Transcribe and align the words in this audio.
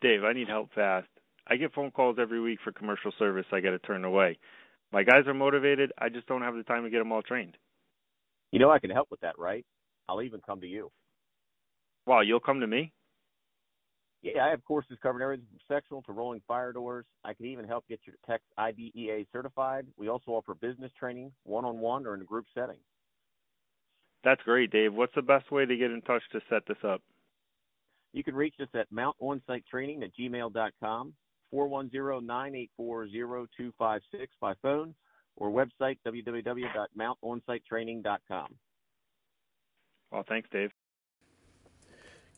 Dave, 0.00 0.24
I 0.24 0.32
need 0.32 0.48
help 0.48 0.70
fast. 0.74 1.08
I 1.46 1.56
get 1.56 1.74
phone 1.74 1.90
calls 1.90 2.16
every 2.20 2.40
week 2.40 2.58
for 2.62 2.72
commercial 2.72 3.12
service 3.18 3.46
I 3.52 3.60
got 3.60 3.70
to 3.70 3.78
turn 3.80 4.04
away. 4.04 4.38
My 4.92 5.02
guys 5.02 5.26
are 5.26 5.34
motivated. 5.34 5.92
I 5.98 6.08
just 6.08 6.26
don't 6.26 6.42
have 6.42 6.54
the 6.54 6.62
time 6.62 6.84
to 6.84 6.90
get 6.90 6.98
them 6.98 7.12
all 7.12 7.22
trained. 7.22 7.56
You 8.50 8.58
know 8.58 8.70
I 8.70 8.78
can 8.78 8.90
help 8.90 9.10
with 9.10 9.20
that, 9.20 9.38
right? 9.38 9.64
I'll 10.08 10.22
even 10.22 10.40
come 10.44 10.60
to 10.60 10.66
you. 10.66 10.90
Wow, 12.06 12.22
you'll 12.22 12.40
come 12.40 12.60
to 12.60 12.66
me? 12.66 12.92
Yeah, 14.22 14.44
I 14.44 14.50
have 14.50 14.64
courses 14.64 14.98
covering 15.02 15.22
everything 15.22 15.46
from 15.48 15.74
sectional 15.74 16.02
to 16.02 16.12
rolling 16.12 16.42
fire 16.46 16.72
doors. 16.72 17.06
I 17.24 17.32
can 17.32 17.46
even 17.46 17.64
help 17.64 17.86
get 17.88 18.00
your 18.04 18.16
techs 18.26 18.44
IDEA 18.58 19.24
certified. 19.32 19.86
We 19.96 20.08
also 20.08 20.32
offer 20.32 20.54
business 20.54 20.92
training, 20.98 21.32
one-on-one 21.44 22.06
or 22.06 22.14
in 22.14 22.20
a 22.20 22.24
group 22.24 22.46
setting. 22.54 22.76
That's 24.24 24.42
great, 24.42 24.70
Dave. 24.70 24.92
What's 24.92 25.14
the 25.14 25.22
best 25.22 25.50
way 25.50 25.64
to 25.64 25.76
get 25.76 25.90
in 25.90 26.02
touch 26.02 26.22
to 26.32 26.40
set 26.50 26.66
this 26.66 26.76
up? 26.84 27.00
You 28.12 28.24
can 28.24 28.34
reach 28.34 28.56
us 28.60 28.66
at 28.74 28.92
mountonsighttraining 28.92 30.02
at 30.02 30.10
gmail.com, 30.18 31.14
410-984-0256 31.54 34.00
by 34.40 34.54
phone, 34.62 34.96
or 35.36 35.50
website 35.50 35.98
www.mountonsighttraining.com. 36.06 38.54
Well, 40.10 40.24
thanks, 40.28 40.48
Dave. 40.50 40.72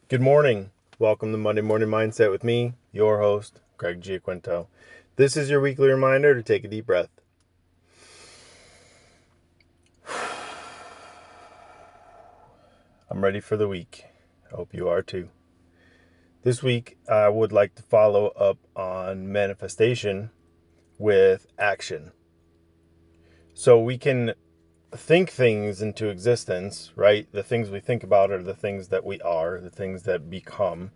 Good 0.08 0.20
morning. 0.20 0.72
Welcome 0.98 1.32
to 1.32 1.38
Monday 1.38 1.62
Morning 1.62 1.88
Mindset 1.88 2.30
with 2.30 2.44
me, 2.44 2.74
your 2.92 3.20
host, 3.20 3.62
Greg 3.78 4.02
Giaquinto. 4.02 4.66
This 5.16 5.38
is 5.38 5.48
your 5.48 5.62
weekly 5.62 5.88
reminder 5.88 6.34
to 6.34 6.42
take 6.42 6.64
a 6.64 6.68
deep 6.68 6.84
breath. 6.84 7.08
I'm 13.10 13.24
ready 13.24 13.40
for 13.40 13.56
the 13.56 13.68
week. 13.68 14.04
I 14.52 14.56
hope 14.56 14.74
you 14.74 14.86
are 14.86 15.00
too. 15.00 15.30
This 16.44 16.60
week, 16.60 16.98
I 17.08 17.28
would 17.28 17.52
like 17.52 17.76
to 17.76 17.84
follow 17.84 18.30
up 18.30 18.58
on 18.74 19.30
manifestation 19.30 20.30
with 20.98 21.46
action. 21.56 22.10
So 23.54 23.78
we 23.78 23.96
can 23.96 24.34
think 24.90 25.30
things 25.30 25.80
into 25.80 26.08
existence, 26.08 26.90
right? 26.96 27.30
The 27.30 27.44
things 27.44 27.70
we 27.70 27.78
think 27.78 28.02
about 28.02 28.32
are 28.32 28.42
the 28.42 28.56
things 28.56 28.88
that 28.88 29.04
we 29.04 29.20
are, 29.20 29.60
the 29.60 29.70
things 29.70 30.02
that 30.02 30.28
become, 30.28 30.90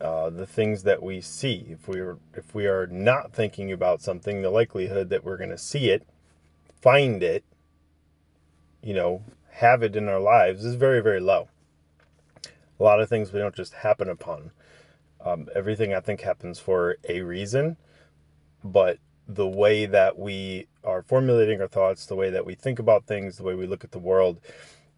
uh, 0.00 0.30
the 0.30 0.44
things 0.46 0.82
that 0.82 1.04
we 1.04 1.20
see. 1.20 1.66
If 1.68 1.86
we 1.86 2.00
are 2.00 2.18
if 2.34 2.52
we 2.52 2.66
are 2.66 2.88
not 2.88 3.32
thinking 3.32 3.70
about 3.70 4.02
something, 4.02 4.42
the 4.42 4.50
likelihood 4.50 5.08
that 5.10 5.22
we're 5.22 5.36
going 5.36 5.50
to 5.50 5.56
see 5.58 5.90
it, 5.90 6.04
find 6.82 7.22
it, 7.22 7.44
you 8.82 8.92
know, 8.92 9.22
have 9.50 9.84
it 9.84 9.94
in 9.94 10.08
our 10.08 10.18
lives 10.18 10.64
is 10.64 10.74
very 10.74 11.00
very 11.00 11.20
low. 11.20 11.48
A 12.80 12.82
lot 12.82 13.00
of 13.00 13.08
things 13.08 13.32
we 13.32 13.38
don't 13.38 13.54
just 13.54 13.74
happen 13.74 14.08
upon. 14.08 14.50
Um, 15.24 15.48
everything 15.54 15.94
I 15.94 16.00
think 16.00 16.20
happens 16.20 16.58
for 16.58 16.96
a 17.08 17.22
reason, 17.22 17.78
but 18.62 18.98
the 19.26 19.48
way 19.48 19.86
that 19.86 20.18
we 20.18 20.66
are 20.84 21.02
formulating 21.02 21.60
our 21.60 21.68
thoughts, 21.68 22.06
the 22.06 22.14
way 22.14 22.30
that 22.30 22.44
we 22.44 22.54
think 22.54 22.78
about 22.78 23.06
things, 23.06 23.38
the 23.38 23.42
way 23.42 23.54
we 23.54 23.66
look 23.66 23.84
at 23.84 23.92
the 23.92 23.98
world, 23.98 24.38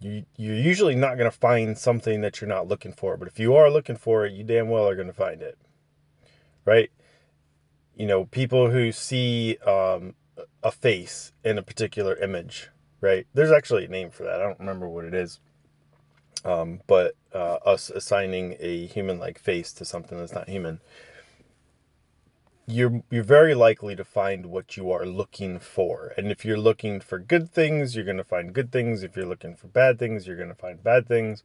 you, 0.00 0.24
you're 0.36 0.56
usually 0.56 0.96
not 0.96 1.16
going 1.16 1.30
to 1.30 1.36
find 1.36 1.78
something 1.78 2.20
that 2.20 2.40
you're 2.40 2.48
not 2.48 2.68
looking 2.68 2.92
for. 2.92 3.16
But 3.16 3.28
if 3.28 3.38
you 3.38 3.54
are 3.54 3.70
looking 3.70 3.96
for 3.96 4.26
it, 4.26 4.32
you 4.32 4.42
damn 4.42 4.68
well 4.68 4.88
are 4.88 4.96
going 4.96 5.06
to 5.06 5.12
find 5.12 5.42
it. 5.42 5.58
Right? 6.64 6.90
You 7.94 8.06
know, 8.06 8.24
people 8.24 8.70
who 8.70 8.90
see 8.92 9.56
um, 9.58 10.14
a 10.62 10.72
face 10.72 11.32
in 11.44 11.56
a 11.56 11.62
particular 11.62 12.16
image, 12.16 12.68
right? 13.00 13.26
There's 13.32 13.52
actually 13.52 13.84
a 13.84 13.88
name 13.88 14.10
for 14.10 14.24
that. 14.24 14.40
I 14.40 14.44
don't 14.44 14.58
remember 14.58 14.88
what 14.88 15.04
it 15.04 15.14
is. 15.14 15.40
Um, 16.44 16.80
but 16.86 17.14
uh, 17.34 17.58
us 17.64 17.90
assigning 17.90 18.56
a 18.60 18.86
human-like 18.86 19.38
face 19.38 19.72
to 19.74 19.84
something 19.84 20.18
that's 20.18 20.34
not 20.34 20.48
human, 20.48 20.80
you're 22.68 23.02
you're 23.10 23.22
very 23.22 23.54
likely 23.54 23.94
to 23.96 24.04
find 24.04 24.46
what 24.46 24.76
you 24.76 24.90
are 24.90 25.06
looking 25.06 25.58
for. 25.58 26.12
And 26.16 26.30
if 26.30 26.44
you're 26.44 26.58
looking 26.58 27.00
for 27.00 27.18
good 27.18 27.50
things, 27.50 27.94
you're 27.94 28.04
going 28.04 28.16
to 28.16 28.24
find 28.24 28.52
good 28.52 28.72
things. 28.72 29.02
If 29.02 29.16
you're 29.16 29.26
looking 29.26 29.56
for 29.56 29.68
bad 29.68 29.98
things, 29.98 30.26
you're 30.26 30.36
going 30.36 30.48
to 30.48 30.54
find 30.54 30.82
bad 30.82 31.06
things. 31.06 31.42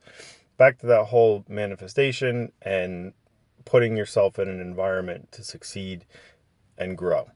Back 0.57 0.79
to 0.79 0.87
that 0.87 1.05
whole 1.05 1.45
manifestation 1.47 2.51
and 2.61 3.13
putting 3.65 3.95
yourself 3.95 4.39
in 4.39 4.49
an 4.49 4.59
environment 4.59 5.31
to 5.31 5.43
succeed 5.43 6.05
and 6.77 6.97
grow. 6.97 7.31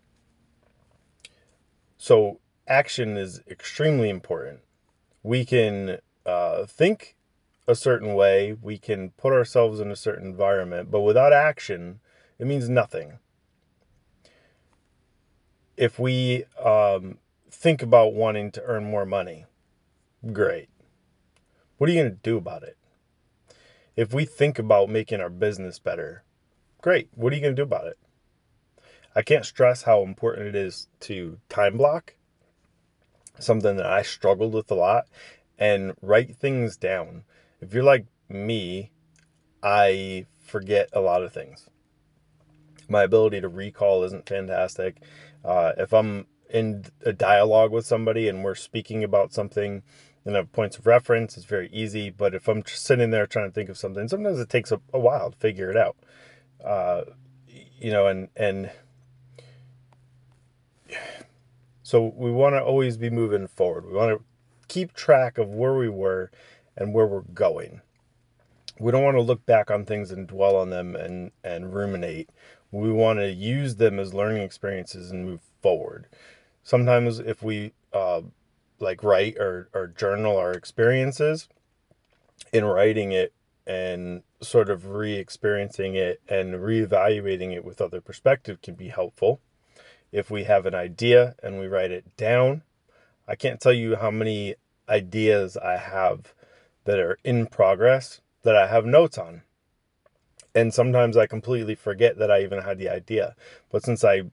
So 1.97 2.40
action 2.68 3.18
is 3.18 3.41
extremely 3.50 4.09
important. 4.09 4.59
We 5.24 5.46
can 5.46 6.00
uh, 6.25 6.66
think 6.66 7.15
a 7.68 7.76
certain 7.76 8.14
way, 8.14 8.56
we 8.62 8.78
can 8.78 9.09
put 9.12 9.34
ourselves 9.34 9.80
in 9.80 9.92
a 9.92 9.96
certain 9.96 10.28
environment, 10.28 10.92
but 10.92 11.02
without 11.02 11.34
action, 11.34 12.00
it 12.38 12.46
means 12.46 12.70
nothing. 12.70 13.20
If 15.76 16.00
we 16.00 16.46
um, 16.64 17.18
think 17.50 17.81
about 17.81 18.14
wanting 18.14 18.52
to 18.52 18.64
earn 18.64 18.86
more 18.86 19.06
money, 19.06 19.46
great. 20.31 20.70
What 21.78 21.90
are 21.90 21.94
you 21.94 22.02
going 22.02 22.14
to 22.14 22.22
do 22.22 22.38
about 22.38 22.64
it? 22.64 22.78
If 23.96 24.14
we 24.14 24.26
think 24.26 24.59
about 24.59 24.90
making 24.90 25.22
our 25.22 25.30
business 25.30 25.80
better, 25.80 26.24
great. 26.82 27.09
What 27.16 27.34
are 27.34 27.36
you 27.36 27.42
going 27.42 27.56
to 27.56 27.59
do 27.59 27.64
about 27.64 27.88
it? 27.88 27.97
I 29.16 29.22
can't 29.22 29.46
stress 29.46 29.84
how 29.84 30.02
important 30.03 30.47
it 30.47 30.56
is 30.56 30.88
to 31.02 31.40
time 31.47 31.78
block, 31.78 32.16
something 33.40 33.78
that 33.78 33.86
I 33.86 34.02
struggled 34.02 34.53
with 34.53 34.70
a 34.70 34.76
lot, 34.76 35.08
and 35.58 35.94
write 36.02 36.36
things 36.36 36.76
down 36.76 37.24
if 37.61 37.73
you're 37.73 37.83
like 37.83 38.05
me, 38.29 38.91
I 39.63 40.25
forget 40.45 40.89
a 40.93 40.99
lot 40.99 41.23
of 41.23 41.33
things. 41.33 41.69
My 42.88 43.03
ability 43.03 43.41
to 43.41 43.49
recall 43.49 44.03
isn't 44.03 44.27
fantastic. 44.27 44.97
Uh, 45.43 45.73
if 45.77 45.93
I'm 45.93 46.27
in 46.49 46.85
a 47.03 47.13
dialogue 47.13 47.71
with 47.71 47.85
somebody 47.85 48.29
and 48.29 48.43
we're 48.43 48.55
speaking 48.55 49.03
about 49.03 49.33
something 49.33 49.81
and 50.23 50.35
have 50.35 50.51
points 50.51 50.77
of 50.77 50.85
reference, 50.85 51.35
it's 51.38 51.45
very 51.45 51.69
easy. 51.71 52.09
But 52.09 52.35
if 52.35 52.47
I'm 52.47 52.63
sitting 52.66 53.11
there 53.11 53.27
trying 53.27 53.49
to 53.49 53.53
think 53.53 53.69
of 53.69 53.77
something, 53.77 54.07
sometimes 54.07 54.39
it 54.39 54.49
takes 54.49 54.72
a, 54.72 54.79
a 54.93 54.99
while 54.99 55.31
to 55.31 55.37
figure 55.37 55.69
it 55.69 55.77
out. 55.77 55.95
Uh, 56.63 57.03
you 57.79 57.91
know, 57.91 58.07
and 58.07 58.29
and 58.35 58.72
so 61.83 62.13
we 62.16 62.31
want 62.31 62.53
to 62.53 62.63
always 62.63 62.97
be 62.97 63.09
moving 63.09 63.47
forward. 63.47 63.85
We 63.85 63.93
want 63.93 64.17
to 64.17 64.23
keep 64.67 64.93
track 64.93 65.37
of 65.37 65.49
where 65.49 65.75
we 65.75 65.89
were 65.89 66.31
and 66.78 66.94
where 66.94 67.08
we're 67.08 67.22
going. 67.22 67.81
We 68.80 68.91
don't 68.91 69.03
want 69.03 69.16
to 69.16 69.22
look 69.22 69.46
back 69.46 69.72
on 69.72 69.86
things 69.86 70.12
and 70.12 70.28
dwell 70.28 70.56
on 70.58 70.69
them 70.69 70.96
and, 70.96 71.31
and 71.44 71.74
ruminate. 71.74 72.30
We 72.72 72.91
want 72.91 73.19
to 73.19 73.31
use 73.31 73.75
them 73.75 74.00
as 74.00 74.13
learning 74.13 74.41
experiences 74.41 75.12
and 75.12 75.25
move 75.25 75.41
forward. 75.62 76.08
Sometimes, 76.64 77.19
if 77.19 77.41
we 77.41 77.74
uh, 77.94 78.22
like 78.80 79.03
write 79.03 79.38
or, 79.38 79.69
or 79.74 79.88
journal 79.88 80.38
our 80.38 80.52
experiences, 80.52 81.47
in 82.52 82.66
writing 82.66 83.12
it 83.12 83.34
and 83.68 84.24
sort 84.41 84.69
of 84.69 84.88
re 84.88 85.14
experiencing 85.14 85.96
it 85.96 86.22
and 86.28 86.56
reevaluating 86.56 87.53
it 87.53 87.66
with 87.66 87.81
other 87.81 88.02
perspective 88.02 88.62
can 88.62 88.75
be 88.75 88.90
helpful. 88.90 89.40
If 90.12 90.30
we 90.30 90.44
have 90.44 90.66
an 90.66 90.75
idea 90.75 91.35
and 91.41 91.59
we 91.59 91.68
write 91.68 91.91
it 91.91 92.16
down, 92.16 92.62
I 93.28 93.35
can't 93.35 93.59
tell 93.59 93.74
you 93.74 93.96
how 93.96 94.12
many 94.12 94.56
ideas 94.88 95.58
I 95.58 95.78
have 95.78 96.34
that 96.85 97.00
are 97.00 97.19
in 97.23 97.47
progress 97.47 98.22
that 98.44 98.56
I 98.56 98.68
have 98.68 98.85
notes 98.85 99.18
on. 99.18 99.41
And 100.53 100.73
sometimes 100.73 101.18
I 101.18 101.28
completely 101.28 101.75
forget 101.75 102.18
that 102.18 102.31
I 102.31 102.41
even 102.41 102.62
had 102.62 102.78
the 102.78 102.90
idea. 102.90 103.35
But 103.69 103.84
since 103.84 104.03
I 104.03 104.23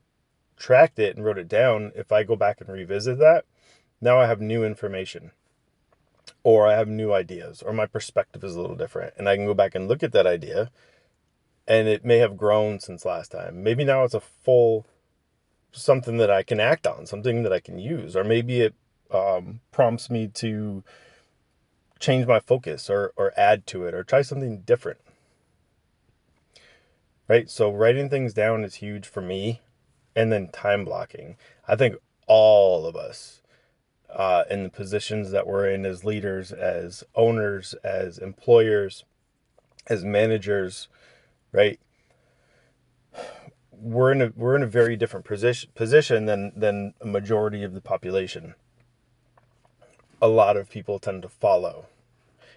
tracked 0.57 0.99
it 0.99 1.17
and 1.17 1.25
wrote 1.25 1.39
it 1.39 1.49
down, 1.49 1.93
if 1.97 2.13
I 2.13 2.23
go 2.23 2.37
back 2.37 2.61
and 2.61 2.71
revisit 2.71 3.19
that, 3.19 3.45
now 4.01 4.21
I 4.21 4.27
have 4.27 4.41
new 4.41 4.65
information 4.65 5.33
or 6.45 6.67
I 6.67 6.77
have 6.77 6.89
new 6.89 7.13
ideas 7.13 7.63
or 7.63 7.73
my 7.73 7.87
perspective 7.87 8.45
is 8.45 8.55
a 8.55 8.61
little 8.61 8.77
different. 8.77 9.15
And 9.17 9.29
I 9.29 9.37
can 9.37 9.47
go 9.47 9.55
back 9.55 9.75
and 9.75 9.89
look 9.89 10.03
at 10.03 10.13
that 10.13 10.27
idea 10.27 10.71
and 11.67 11.89
it 11.89 12.05
may 12.05 12.19
have 12.19 12.37
grown 12.37 12.81
since 12.81 13.05
last 13.05 13.33
time. 13.33 13.63
Maybe 13.63 13.85
now 13.85 14.05
it's 14.05 14.15
a 14.15 14.21
full 14.21 14.87
something 15.73 16.19
that 16.19 16.31
I 16.31 16.43
can 16.43 16.61
act 16.61 16.87
on, 16.87 17.07
something 17.07 17.43
that 17.43 17.53
I 17.53 17.61
can 17.61 17.79
use, 17.79 18.15
or 18.15 18.25
maybe 18.25 18.61
it 18.61 18.75
um, 19.11 19.61
prompts 19.71 20.11
me 20.11 20.29
to 20.35 20.85
change 22.03 22.27
my 22.27 22.41
focus 22.41 22.91
or, 22.91 23.13
or 23.17 23.33
add 23.37 23.67
to 23.69 23.87
it 23.87 23.95
or 23.95 24.03
try 24.03 24.21
something 24.21 24.61
different. 24.61 24.99
Right? 27.29 27.49
So 27.49 27.73
writing 27.73 28.11
things 28.11 28.35
down 28.35 28.65
is 28.65 28.75
huge 28.77 29.07
for 29.07 29.23
me. 29.23 29.63
And 30.15 30.31
then 30.31 30.49
time 30.49 30.85
blocking. 30.85 31.37
I 31.67 31.75
think 31.75 31.97
all 32.27 32.85
of 32.85 32.97
us 32.97 33.41
uh, 34.11 34.45
in 34.51 34.63
the 34.63 34.69
positions 34.69 35.31
that 35.31 35.47
we're 35.47 35.71
in 35.71 35.87
as 35.87 36.05
leaders, 36.05 36.53
as 36.53 37.03
owners, 37.15 37.75
as 37.83 38.19
employers, 38.19 39.05
as 39.87 40.05
managers, 40.05 40.89
right? 41.51 41.81
We're 43.71 44.13
in 44.13 44.23
a 44.23 44.33
we're 44.37 44.55
in 44.55 44.63
a 44.63 44.67
very 44.67 44.97
different 44.97 45.25
position 45.25 45.71
position 45.75 46.27
than 46.27 46.53
than 46.55 46.95
a 47.01 47.07
majority 47.07 47.65
of 47.65 47.73
the 47.73 47.81
population. 47.81 48.55
A 50.23 50.29
lot 50.29 50.57
of 50.57 50.71
people 50.71 51.01
tend 51.01 51.23
to 51.23 51.29
follow 51.29 51.87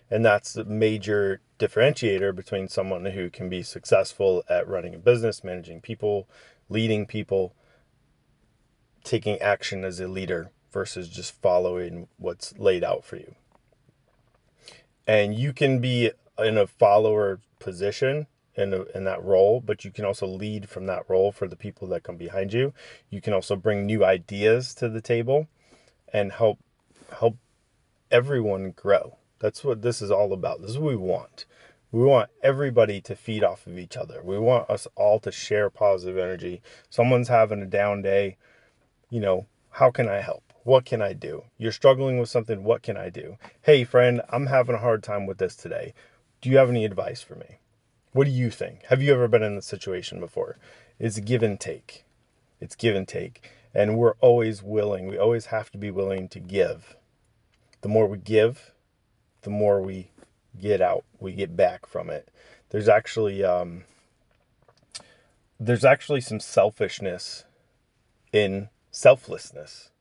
And 0.09 0.23
that's 0.25 0.53
the 0.53 0.65
major 0.65 1.41
differentiator 1.59 2.35
between 2.35 2.67
someone 2.69 3.05
who 3.05 3.29
can 3.29 3.49
be 3.49 3.63
successful 3.63 4.43
at 4.49 4.67
running 4.67 4.95
a 4.95 4.99
business, 4.99 5.43
managing 5.43 5.81
people, 5.81 6.27
leading 6.69 7.07
people, 7.07 7.55
taking 9.03 9.39
action 9.41 9.83
as 9.83 9.99
a 9.99 10.07
leader 10.07 10.51
versus 10.71 11.09
just 11.09 11.41
following 11.41 12.07
what's 12.17 12.57
laid 12.59 12.83
out 12.83 13.05
for 13.05 13.17
you. 13.17 13.35
And 15.07 15.35
you 15.35 15.53
can 15.53 15.79
be 15.79 16.11
in 16.39 16.57
a 16.57 16.67
follower 16.67 17.39
position 17.59 18.27
in, 18.55 18.73
a, 18.73 18.83
in 18.95 19.05
that 19.05 19.23
role, 19.23 19.61
but 19.61 19.85
you 19.85 19.91
can 19.91 20.05
also 20.05 20.27
lead 20.27 20.69
from 20.69 20.87
that 20.87 21.09
role 21.09 21.31
for 21.31 21.47
the 21.47 21.57
people 21.57 21.87
that 21.89 22.03
come 22.03 22.17
behind 22.17 22.53
you. 22.53 22.73
You 23.09 23.21
can 23.21 23.33
also 23.33 23.55
bring 23.55 23.85
new 23.85 24.05
ideas 24.05 24.75
to 24.75 24.89
the 24.89 25.01
table 25.01 25.47
and 26.13 26.31
help 26.31 26.59
help 27.19 27.37
everyone 28.11 28.71
grow. 28.71 29.17
That's 29.39 29.63
what 29.63 29.81
this 29.81 30.01
is 30.01 30.11
all 30.11 30.33
about. 30.33 30.61
This 30.61 30.71
is 30.71 30.77
what 30.77 30.89
we 30.89 30.95
want. 30.95 31.45
We 31.91 32.03
want 32.03 32.29
everybody 32.43 32.99
to 33.01 33.15
feed 33.15 33.43
off 33.43 33.67
of 33.67 33.77
each 33.77 33.95
other. 33.95 34.21
We 34.23 34.37
want 34.37 34.69
us 34.69 34.87
all 34.95 35.19
to 35.19 35.31
share 35.31 35.69
positive 35.69 36.17
energy. 36.17 36.61
Someone's 36.89 37.29
having 37.29 37.61
a 37.61 37.65
down 37.65 38.01
day, 38.01 38.37
you 39.09 39.19
know, 39.19 39.45
how 39.71 39.91
can 39.91 40.09
I 40.09 40.21
help? 40.21 40.53
What 40.63 40.85
can 40.85 41.01
I 41.01 41.13
do? 41.13 41.43
You're 41.57 41.71
struggling 41.71 42.17
with 42.17 42.29
something, 42.29 42.63
what 42.63 42.81
can 42.81 42.97
I 42.97 43.09
do? 43.09 43.37
Hey, 43.61 43.83
friend, 43.83 44.21
I'm 44.29 44.47
having 44.47 44.75
a 44.75 44.79
hard 44.79 45.03
time 45.03 45.25
with 45.25 45.37
this 45.37 45.55
today. 45.55 45.93
Do 46.41 46.49
you 46.49 46.57
have 46.57 46.69
any 46.69 46.85
advice 46.85 47.21
for 47.21 47.35
me? 47.35 47.59
What 48.11 48.25
do 48.25 48.31
you 48.31 48.49
think? 48.49 48.83
Have 48.85 49.01
you 49.01 49.13
ever 49.13 49.27
been 49.27 49.43
in 49.43 49.55
this 49.55 49.65
situation 49.65 50.19
before? 50.19 50.57
It's 50.97 51.19
give 51.19 51.43
and 51.43 51.59
take. 51.59 52.05
It's 52.59 52.75
give 52.75 52.95
and 52.95 53.07
take. 53.07 53.49
And 53.73 53.97
we're 53.97 54.15
always 54.21 54.63
willing, 54.63 55.07
we 55.07 55.17
always 55.17 55.47
have 55.47 55.69
to 55.71 55.77
be 55.77 55.91
willing 55.91 56.29
to 56.29 56.39
give. 56.39 56.95
The 57.85 57.89
more 57.89 58.07
we 58.07 58.17
give, 58.17 58.71
the 59.43 59.51
more 59.51 59.79
we 59.79 60.09
get 60.59 60.81
out, 60.81 61.03
we 61.19 61.33
get 61.33 61.55
back 61.55 61.85
from 61.85 62.09
it. 62.09 62.29
There's 62.71 62.89
actually 62.89 63.43
um, 63.43 63.83
there's 65.59 65.85
actually 65.85 66.21
some 66.21 66.39
selfishness 66.39 67.43
in 68.33 68.69
selflessness. 68.89 69.91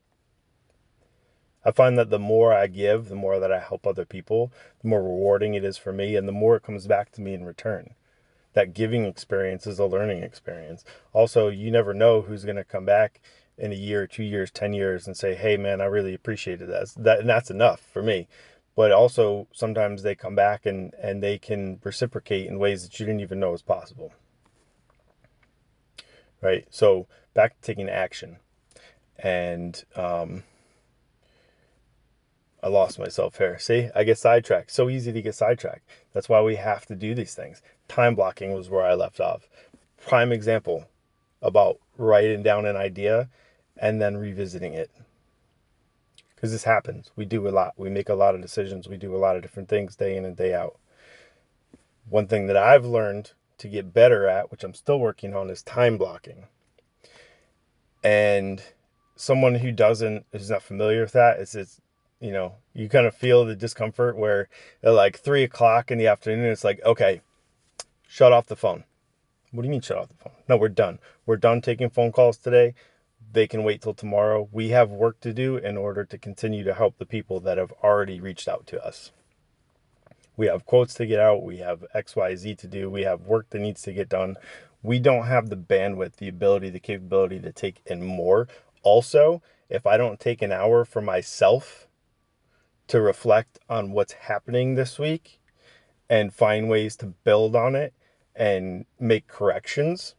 I 1.62 1.72
find 1.72 1.98
that 1.98 2.08
the 2.08 2.18
more 2.18 2.54
I 2.54 2.68
give, 2.68 3.10
the 3.10 3.16
more 3.16 3.38
that 3.38 3.52
I 3.52 3.60
help 3.60 3.86
other 3.86 4.06
people, 4.06 4.50
the 4.80 4.88
more 4.88 5.02
rewarding 5.02 5.52
it 5.52 5.62
is 5.62 5.76
for 5.76 5.92
me, 5.92 6.16
and 6.16 6.26
the 6.26 6.32
more 6.32 6.56
it 6.56 6.62
comes 6.62 6.86
back 6.86 7.12
to 7.12 7.20
me 7.20 7.34
in 7.34 7.44
return 7.44 7.96
that 8.54 8.72
giving 8.72 9.04
experience 9.04 9.66
is 9.66 9.78
a 9.78 9.84
learning 9.84 10.22
experience. 10.22 10.84
Also, 11.12 11.48
you 11.48 11.70
never 11.70 11.92
know 11.92 12.22
who's 12.22 12.44
going 12.44 12.56
to 12.56 12.64
come 12.64 12.84
back 12.84 13.20
in 13.56 13.72
a 13.72 13.76
year, 13.76 14.06
two 14.06 14.24
years, 14.24 14.50
10 14.50 14.72
years 14.72 15.06
and 15.06 15.16
say, 15.16 15.34
hey, 15.34 15.56
man, 15.56 15.80
I 15.80 15.84
really 15.84 16.14
appreciated 16.14 16.68
that. 16.68 16.92
that 16.96 17.20
and 17.20 17.28
that's 17.28 17.50
enough 17.50 17.80
for 17.80 18.02
me. 18.02 18.26
But 18.76 18.90
also, 18.90 19.46
sometimes 19.52 20.02
they 20.02 20.16
come 20.16 20.34
back 20.34 20.66
and, 20.66 20.92
and 21.00 21.22
they 21.22 21.38
can 21.38 21.78
reciprocate 21.84 22.48
in 22.48 22.58
ways 22.58 22.82
that 22.82 22.98
you 22.98 23.06
didn't 23.06 23.20
even 23.20 23.38
know 23.38 23.52
was 23.52 23.62
possible. 23.62 24.12
Right? 26.40 26.66
So, 26.70 27.06
back 27.34 27.54
to 27.54 27.62
taking 27.62 27.88
action. 27.88 28.38
And, 29.18 29.84
um, 29.94 30.42
I 32.64 32.68
lost 32.68 32.98
myself 32.98 33.36
here. 33.36 33.58
See, 33.58 33.90
I 33.94 34.04
get 34.04 34.16
sidetracked. 34.16 34.70
So 34.70 34.88
easy 34.88 35.12
to 35.12 35.20
get 35.20 35.34
sidetracked. 35.34 35.86
That's 36.14 36.30
why 36.30 36.40
we 36.40 36.56
have 36.56 36.86
to 36.86 36.96
do 36.96 37.14
these 37.14 37.34
things. 37.34 37.60
Time 37.88 38.14
blocking 38.14 38.54
was 38.54 38.70
where 38.70 38.86
I 38.86 38.94
left 38.94 39.20
off. 39.20 39.50
Prime 40.02 40.32
example 40.32 40.86
about 41.42 41.78
writing 41.98 42.42
down 42.42 42.64
an 42.64 42.74
idea 42.74 43.28
and 43.76 44.00
then 44.00 44.16
revisiting 44.16 44.74
it. 44.74 44.90
Because 46.34 46.52
this 46.52 46.64
happens. 46.64 47.10
We 47.16 47.24
do 47.24 47.48
a 47.48 47.50
lot. 47.50 47.74
We 47.76 47.88
make 47.88 48.08
a 48.08 48.14
lot 48.14 48.34
of 48.34 48.42
decisions. 48.42 48.88
We 48.88 48.96
do 48.96 49.14
a 49.14 49.18
lot 49.18 49.36
of 49.36 49.42
different 49.42 49.68
things 49.68 49.96
day 49.96 50.16
in 50.16 50.24
and 50.24 50.36
day 50.36 50.54
out. 50.54 50.78
One 52.08 52.26
thing 52.26 52.46
that 52.48 52.56
I've 52.56 52.84
learned 52.84 53.32
to 53.58 53.68
get 53.68 53.94
better 53.94 54.28
at, 54.28 54.50
which 54.50 54.62
I'm 54.62 54.74
still 54.74 54.98
working 54.98 55.34
on, 55.34 55.48
is 55.48 55.62
time 55.62 55.96
blocking. 55.96 56.46
And 58.02 58.62
someone 59.16 59.54
who 59.56 59.72
doesn't, 59.72 60.26
who's 60.32 60.50
not 60.50 60.62
familiar 60.62 61.00
with 61.00 61.12
that, 61.12 61.38
is 61.38 61.54
it's 61.54 61.80
you 62.24 62.32
know, 62.32 62.54
you 62.72 62.88
kind 62.88 63.06
of 63.06 63.14
feel 63.14 63.44
the 63.44 63.54
discomfort 63.54 64.16
where 64.16 64.48
at 64.82 64.94
like 64.94 65.18
three 65.18 65.42
o'clock 65.42 65.90
in 65.90 65.98
the 65.98 66.06
afternoon, 66.06 66.46
it's 66.46 66.64
like, 66.64 66.80
okay, 66.82 67.20
shut 68.08 68.32
off 68.32 68.46
the 68.46 68.56
phone. 68.56 68.84
What 69.50 69.60
do 69.60 69.68
you 69.68 69.70
mean 69.70 69.82
shut 69.82 69.98
off 69.98 70.08
the 70.08 70.14
phone? 70.14 70.32
No, 70.48 70.56
we're 70.56 70.70
done. 70.70 71.00
We're 71.26 71.36
done 71.36 71.60
taking 71.60 71.90
phone 71.90 72.12
calls 72.12 72.38
today. 72.38 72.74
They 73.34 73.48
can 73.48 73.64
wait 73.64 73.82
till 73.82 73.94
tomorrow. 73.94 74.48
We 74.52 74.68
have 74.68 74.90
work 74.90 75.18
to 75.22 75.32
do 75.32 75.56
in 75.56 75.76
order 75.76 76.04
to 76.04 76.16
continue 76.16 76.62
to 76.62 76.72
help 76.72 76.98
the 76.98 77.04
people 77.04 77.40
that 77.40 77.58
have 77.58 77.72
already 77.82 78.20
reached 78.20 78.46
out 78.46 78.64
to 78.68 78.80
us. 78.84 79.10
We 80.36 80.46
have 80.46 80.64
quotes 80.64 80.94
to 80.94 81.06
get 81.06 81.18
out. 81.18 81.42
We 81.42 81.56
have 81.56 81.84
XYZ 81.96 82.56
to 82.58 82.68
do. 82.68 82.88
We 82.88 83.02
have 83.02 83.22
work 83.22 83.50
that 83.50 83.58
needs 83.58 83.82
to 83.82 83.92
get 83.92 84.08
done. 84.08 84.36
We 84.84 85.00
don't 85.00 85.26
have 85.26 85.48
the 85.48 85.56
bandwidth, 85.56 86.16
the 86.16 86.28
ability, 86.28 86.70
the 86.70 86.78
capability 86.78 87.40
to 87.40 87.50
take 87.50 87.80
in 87.86 88.04
more. 88.04 88.46
Also, 88.84 89.42
if 89.68 89.84
I 89.84 89.96
don't 89.96 90.20
take 90.20 90.40
an 90.40 90.52
hour 90.52 90.84
for 90.84 91.00
myself 91.00 91.88
to 92.86 93.00
reflect 93.00 93.58
on 93.68 93.90
what's 93.90 94.12
happening 94.12 94.76
this 94.76 94.96
week 94.96 95.40
and 96.08 96.32
find 96.32 96.68
ways 96.68 96.94
to 96.98 97.06
build 97.06 97.56
on 97.56 97.74
it 97.74 97.94
and 98.36 98.86
make 99.00 99.26
corrections. 99.26 100.14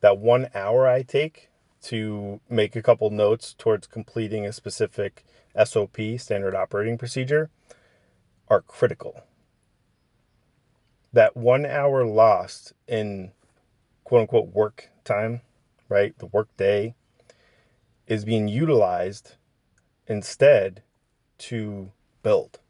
That 0.00 0.16
one 0.16 0.48
hour 0.54 0.88
I 0.88 1.02
take 1.02 1.50
to 1.84 2.40
make 2.48 2.74
a 2.74 2.82
couple 2.82 3.10
notes 3.10 3.54
towards 3.56 3.86
completing 3.86 4.46
a 4.46 4.52
specific 4.52 5.24
SOP, 5.64 5.96
standard 6.18 6.54
operating 6.54 6.98
procedure, 6.98 7.50
are 8.48 8.62
critical. 8.62 9.22
That 11.12 11.36
one 11.36 11.64
hour 11.64 12.04
lost 12.04 12.72
in 12.88 13.32
quote 14.04 14.22
unquote 14.22 14.48
work 14.48 14.90
time, 15.04 15.42
right? 15.88 16.18
The 16.18 16.26
work 16.26 16.48
day 16.56 16.94
is 18.06 18.24
being 18.24 18.48
utilized 18.48 19.36
instead 20.06 20.82
to 21.38 21.92
build. 22.22 22.60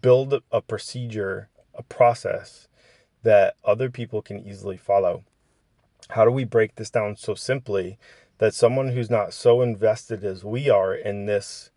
Build 0.00 0.42
a 0.50 0.60
procedure, 0.60 1.48
a 1.74 1.82
process 1.82 2.68
that 3.22 3.56
other 3.64 3.90
people 3.90 4.22
can 4.22 4.38
easily 4.46 4.76
follow. 4.76 5.24
How 6.10 6.24
do 6.24 6.30
we 6.30 6.44
break 6.44 6.76
this 6.76 6.90
down 6.90 7.16
so 7.16 7.34
simply 7.34 7.98
that 8.38 8.54
someone 8.54 8.88
who's 8.88 9.10
not 9.10 9.32
so 9.32 9.62
invested 9.62 10.24
as 10.24 10.44
we 10.44 10.68
are 10.68 10.94
in 10.94 11.26
this 11.26 11.70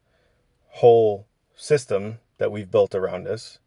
whole 0.67 1.25
system 1.55 2.19
that 2.37 2.51
we've 2.51 2.71
built 2.71 2.93
around 2.93 3.27
us, 3.27 3.59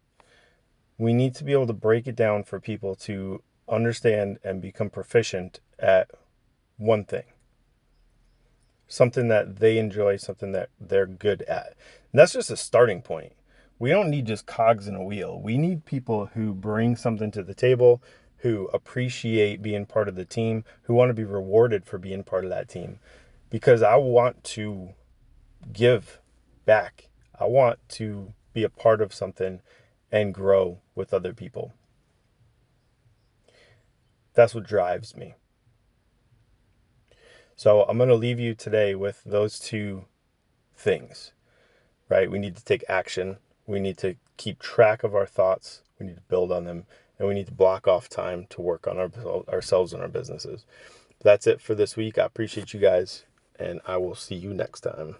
we 0.97 1.13
need 1.13 1.35
to 1.35 1.43
be 1.43 1.53
able 1.53 1.67
to 1.67 1.73
break 1.73 2.07
it 2.07 2.15
down 2.15 2.43
for 2.43 2.59
people 2.59 2.95
to 2.95 3.41
understand 3.67 4.39
and 4.43 4.61
become 4.61 4.89
proficient 4.89 5.59
at 5.79 6.11
one 6.77 7.03
thing 7.03 7.23
something 8.93 9.27
that 9.27 9.57
they 9.57 9.77
enjoy, 9.77 10.15
something 10.17 10.51
that 10.51 10.69
they're 10.79 11.07
good 11.07 11.41
at. 11.43 11.75
And 12.11 12.19
that's 12.19 12.33
just 12.33 12.51
a 12.51 12.57
starting 12.57 13.01
point. 13.01 13.33
We 13.79 13.89
don't 13.89 14.09
need 14.09 14.27
just 14.27 14.45
cogs 14.45 14.87
in 14.87 14.95
a 14.95 15.03
wheel. 15.03 15.41
We 15.41 15.57
need 15.57 15.85
people 15.85 16.27
who 16.27 16.53
bring 16.53 16.95
something 16.95 17.31
to 17.31 17.43
the 17.43 17.55
table, 17.55 18.01
who 18.43 18.69
appreciate 18.73 19.61
being 19.61 19.85
part 19.85 20.09
of 20.09 20.15
the 20.15 20.25
team, 20.25 20.65
who 20.83 20.93
want 20.93 21.09
to 21.09 21.13
be 21.13 21.23
rewarded 21.23 21.85
for 21.85 21.97
being 21.97 22.23
part 22.23 22.43
of 22.43 22.49
that 22.49 22.67
team. 22.67 22.99
Because 23.49 23.81
I 23.81 23.95
want 23.95 24.43
to 24.43 24.89
give 25.71 26.19
back. 26.65 27.07
I 27.39 27.45
want 27.45 27.79
to 27.89 28.33
be 28.51 28.63
a 28.63 28.69
part 28.69 29.01
of 29.01 29.13
something 29.13 29.61
and 30.11 30.33
grow 30.33 30.79
with 30.93 31.13
other 31.13 31.33
people. 31.33 31.73
That's 34.33 34.53
what 34.53 34.65
drives 34.65 35.15
me. 35.15 35.35
So 37.55 37.83
I'm 37.83 37.97
going 37.97 38.09
to 38.09 38.15
leave 38.15 38.41
you 38.41 38.55
today 38.55 38.93
with 38.93 39.23
those 39.23 39.57
two 39.57 40.03
things, 40.75 41.31
right? 42.09 42.29
We 42.29 42.39
need 42.39 42.57
to 42.57 42.65
take 42.65 42.83
action. 42.89 43.37
We 43.65 43.79
need 43.79 43.97
to 43.99 44.17
keep 44.35 44.59
track 44.59 45.01
of 45.03 45.15
our 45.15 45.25
thoughts. 45.25 45.81
We 45.97 46.07
need 46.07 46.15
to 46.15 46.21
build 46.23 46.51
on 46.51 46.65
them. 46.65 46.85
And 47.23 47.29
we 47.29 47.35
need 47.35 47.47
to 47.47 47.53
block 47.53 47.87
off 47.87 48.09
time 48.09 48.47
to 48.49 48.59
work 48.61 48.85
on 48.85 48.97
our, 48.97 49.09
ourselves 49.47 49.93
and 49.93 50.01
our 50.01 50.09
businesses. 50.09 50.65
That's 51.21 51.47
it 51.47 51.61
for 51.61 51.73
this 51.73 51.95
week. 51.95 52.17
I 52.17 52.25
appreciate 52.25 52.73
you 52.73 52.81
guys, 52.81 53.23
and 53.57 53.79
I 53.87 53.95
will 53.95 54.13
see 54.13 54.35
you 54.35 54.53
next 54.53 54.81
time. 54.81 55.15